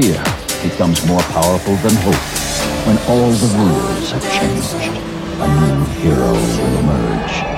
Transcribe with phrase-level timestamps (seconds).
[0.00, 0.22] fear
[0.62, 2.14] becomes more powerful than hope
[2.86, 4.96] when all the rules have changed.
[5.40, 7.49] A new hero will emerge.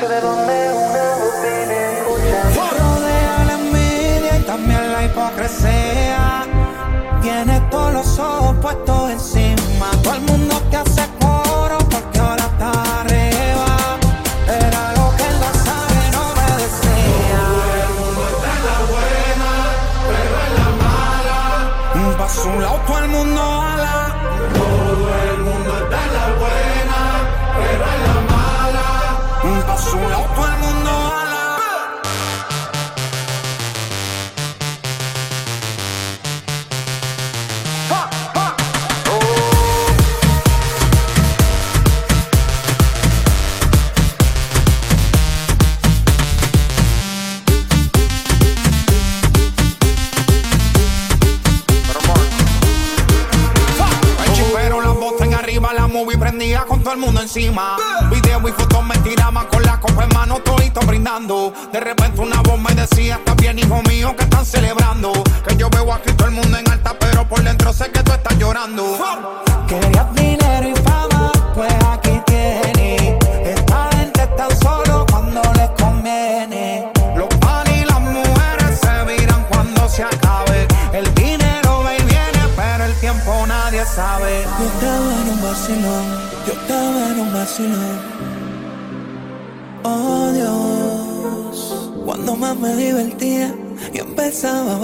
[0.00, 1.10] seré donde una
[4.38, 6.46] y también la hipocresía.
[7.22, 9.49] Tienes todos los ojos puestos encima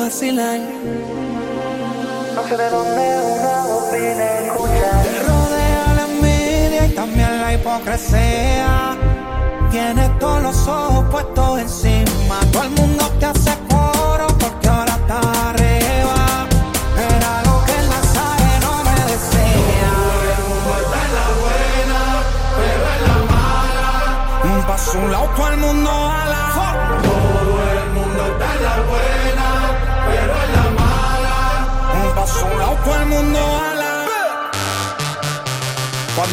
[0.07, 0.61] vacilan.
[2.37, 2.96] No sé de dónde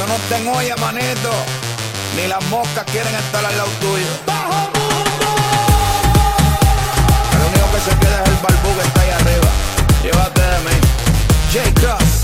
[0.08, 0.46] no está en
[0.82, 1.32] manito.
[2.16, 4.06] Ni las moscas quieren estar al lado tuyo.
[4.26, 5.28] ¡Bajo mundo!
[7.34, 9.50] El único que se queda es el barbú que está ahí arriba.
[10.04, 10.76] Llévate de mí.
[11.52, 11.82] J.
[11.82, 12.22] Cross.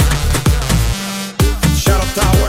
[1.83, 2.49] Shadow Tower.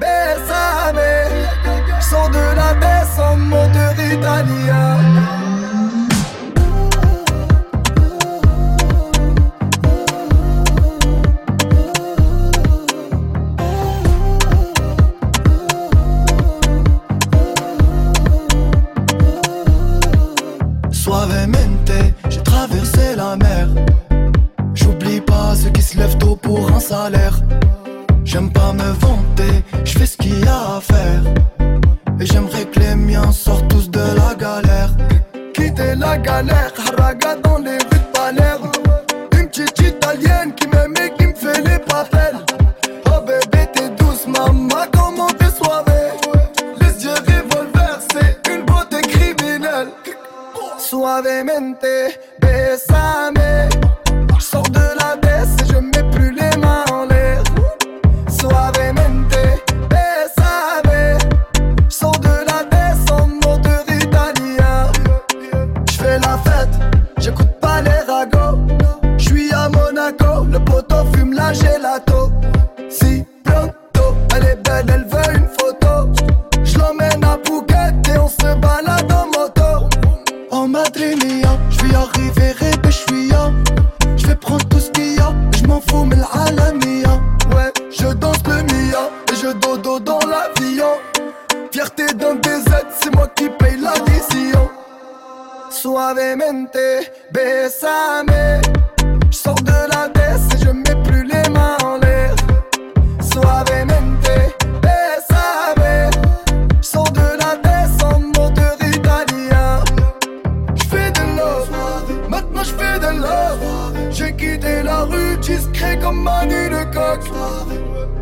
[0.00, 1.00] bésame.
[2.00, 4.96] Sors de la baisse en moteur italien.
[22.28, 23.68] j'ai traversé la mer.
[24.74, 27.40] J'oublie pas ceux qui se lèvent tôt pour un salaire.
[28.32, 31.22] J'aime pas me vanter, je fais ce qu'il y a à faire.
[32.20, 34.90] Et j'aimerais que les miens sortent tous de la galère.
[35.52, 38.09] Quitter la galère, haraga dans les rues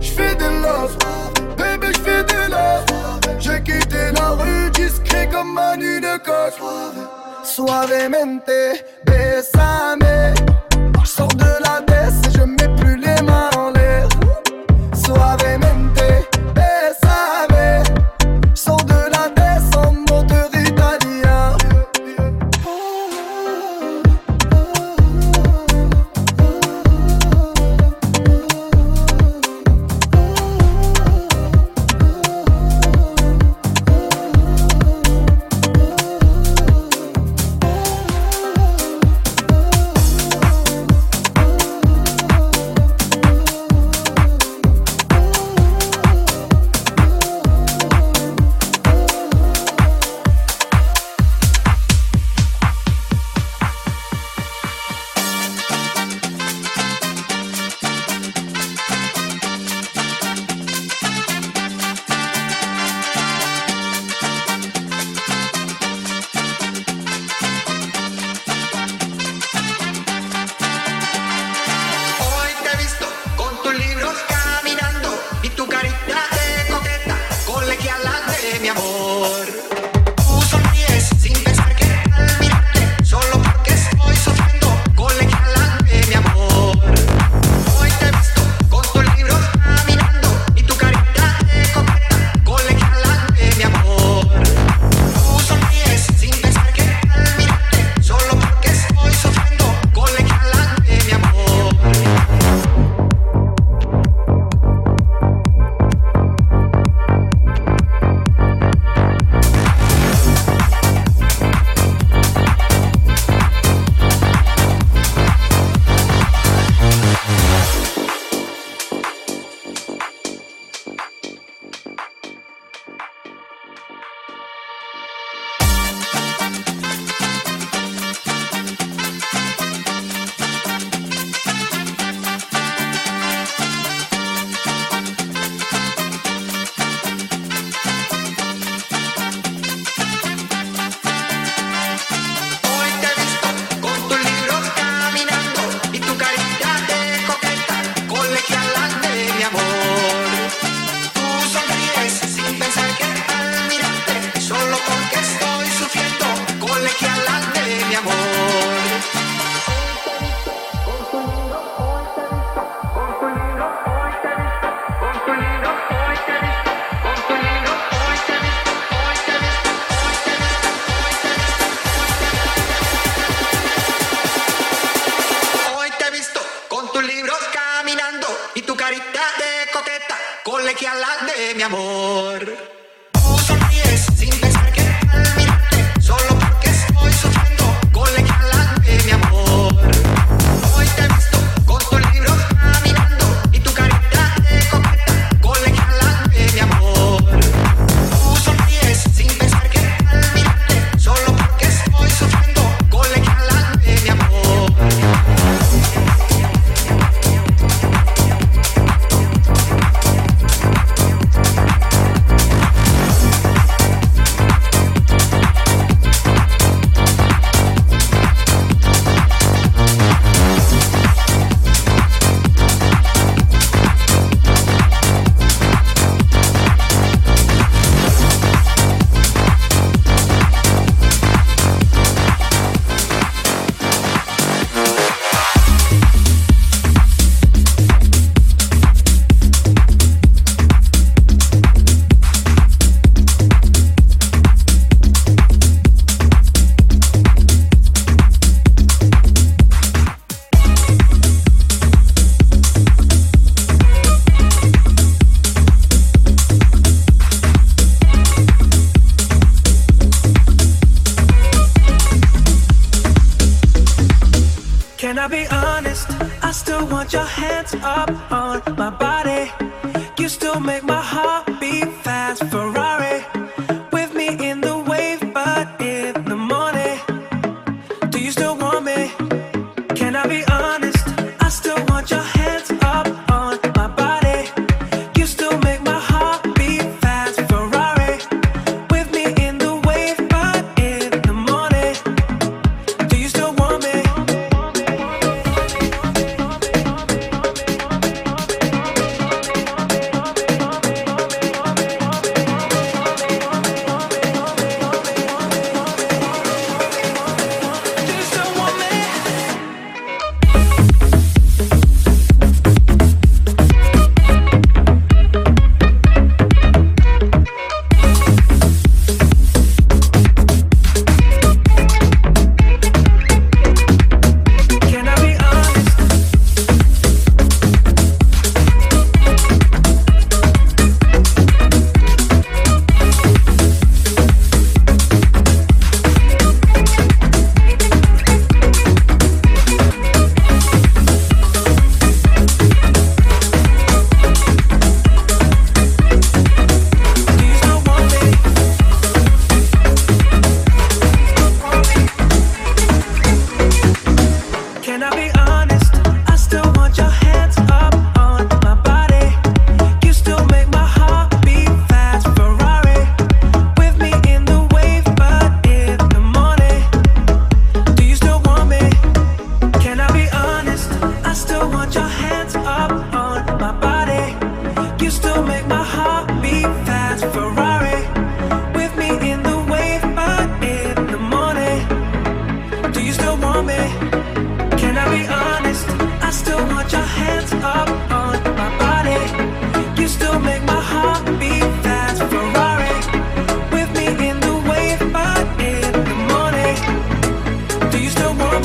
[0.00, 0.96] J'fais des love,
[1.56, 2.84] baby j'fais des love.
[3.38, 6.54] J'ai quitté la rue discret comme Manu de Coq.
[7.44, 8.50] Suavemente,
[9.04, 10.34] besame
[11.04, 11.67] J'sors de la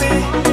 [0.09, 0.52] me.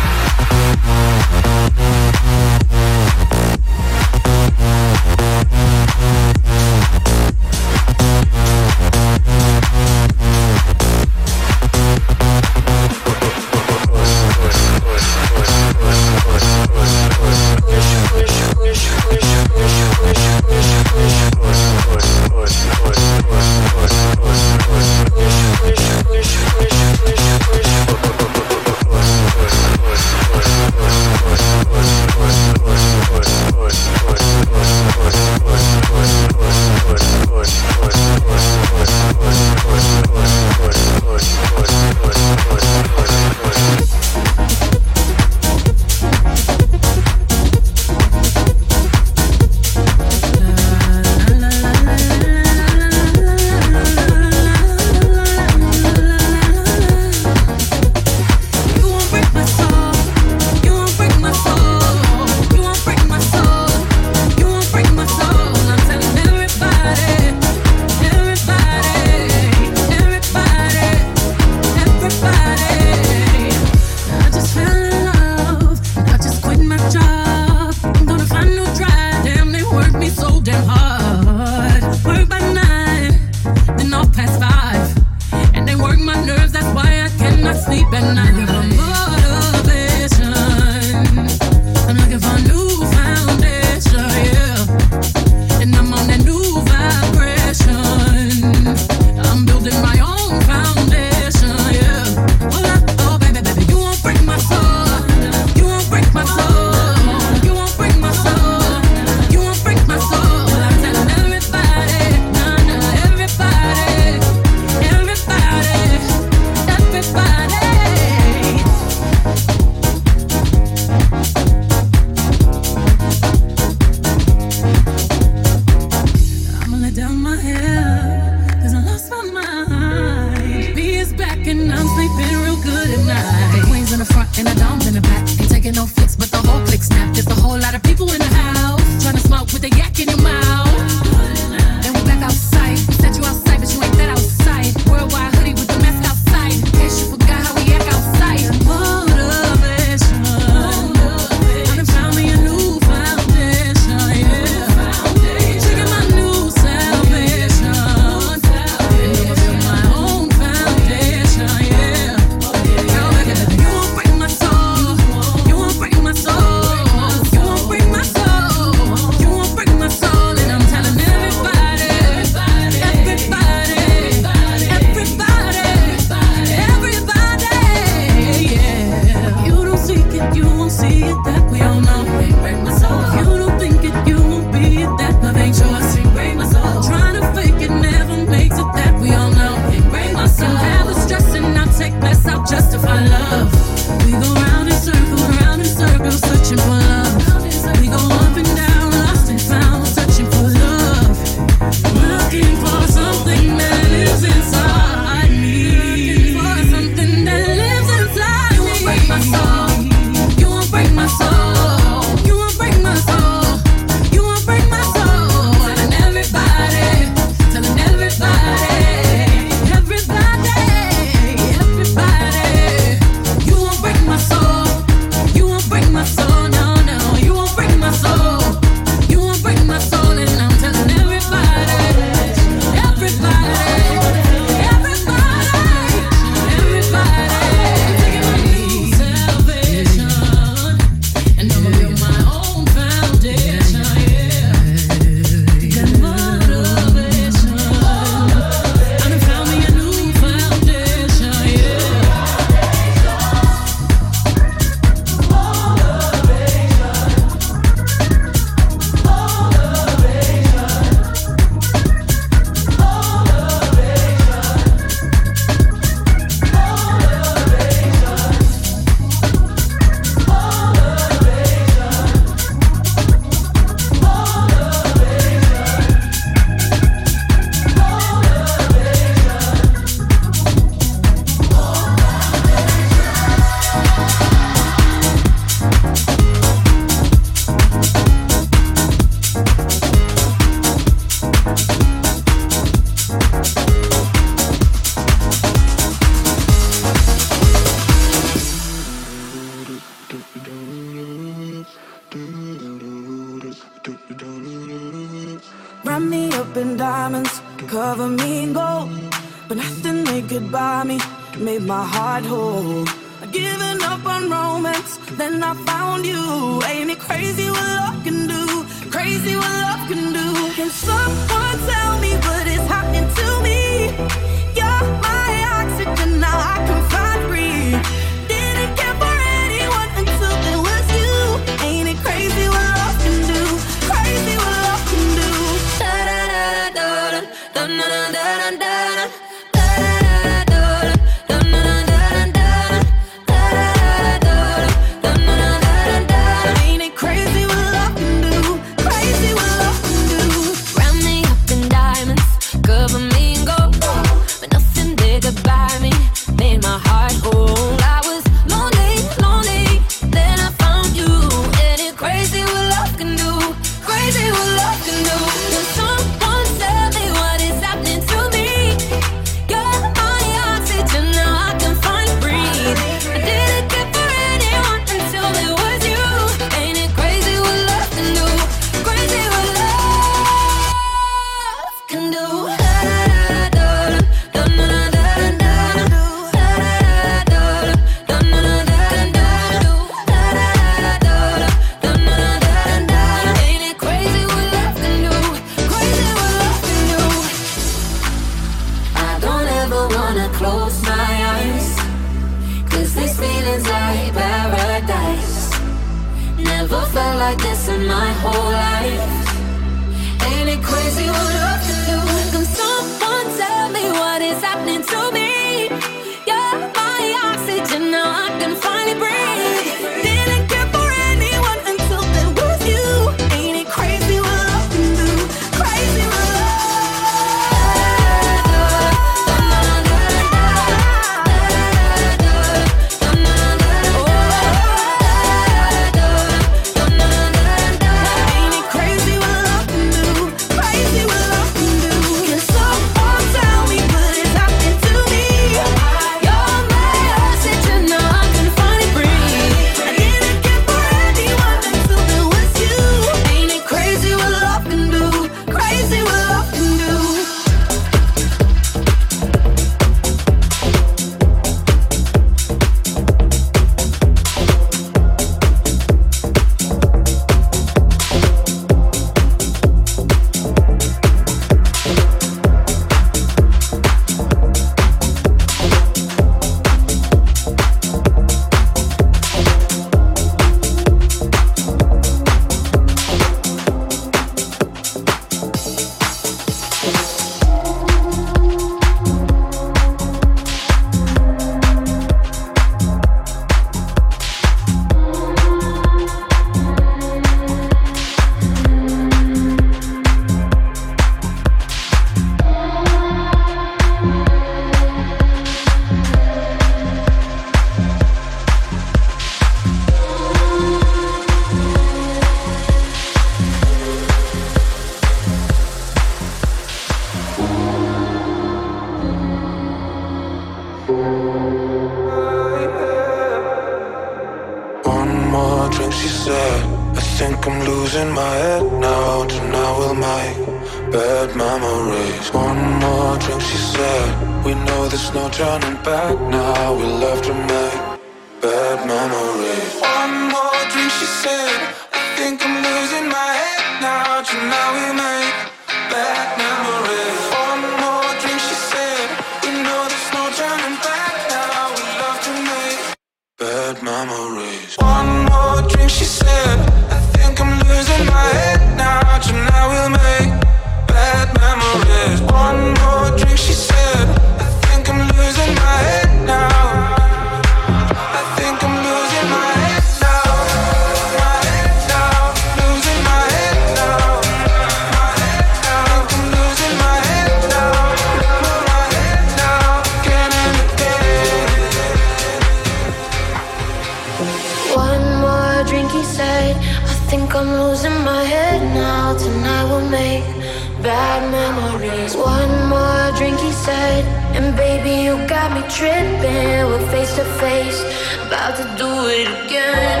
[598.26, 600.00] about to do it again,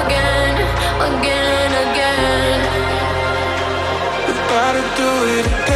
[0.00, 0.54] again,
[1.08, 2.60] again, again.
[4.30, 5.75] About to do it again.